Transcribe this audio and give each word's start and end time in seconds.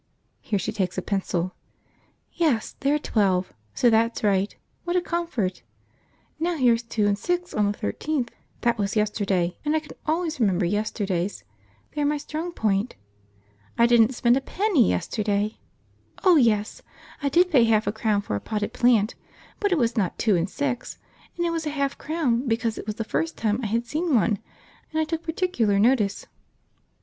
(Here 0.39 0.57
she 0.57 0.71
takes 0.71 0.97
a 0.97 1.01
pencil.) 1.03 1.53
Yes, 2.33 2.75
they 2.79 2.91
are 2.91 2.97
twelve, 2.97 3.53
so 3.75 3.87
that's 3.91 4.23
right; 4.23 4.55
what 4.83 4.95
a 4.95 4.99
comfort! 4.99 5.61
Now 6.39 6.55
here's 6.57 6.81
two 6.81 7.05
and 7.05 7.15
six 7.15 7.53
on 7.53 7.71
the 7.71 7.77
13th. 7.77 8.29
That 8.61 8.79
was 8.79 8.95
yesterday, 8.95 9.59
and 9.63 9.75
I 9.75 9.79
can 9.79 9.95
always 10.07 10.39
remember 10.39 10.65
yesterdays; 10.65 11.43
they 11.93 12.01
are 12.01 12.05
my 12.05 12.17
strong 12.17 12.51
point. 12.51 12.95
I 13.77 13.85
didn't 13.85 14.15
spend 14.15 14.35
a 14.35 14.41
penny 14.41 14.89
yesterday; 14.89 15.59
oh 16.23 16.35
yes! 16.35 16.81
I 17.21 17.29
did 17.29 17.51
pay 17.51 17.65
half 17.65 17.85
a 17.85 17.91
crown 17.91 18.23
for 18.23 18.35
a 18.35 18.41
potted 18.41 18.73
plant, 18.73 19.13
but 19.59 19.71
it 19.71 19.77
was 19.77 19.95
not 19.95 20.17
two 20.17 20.35
and 20.35 20.49
six, 20.49 20.97
and 21.37 21.45
it 21.45 21.51
was 21.51 21.67
a 21.67 21.69
half 21.69 21.95
crown 21.99 22.47
because 22.47 22.79
it 22.79 22.87
was 22.87 22.95
the 22.95 23.03
first 23.03 23.37
time 23.37 23.59
I 23.61 23.67
had 23.67 23.85
seen 23.85 24.15
one 24.15 24.39
and 24.91 24.99
I 24.99 25.03
took 25.05 25.21
particular 25.21 25.77
notice. 25.77 26.25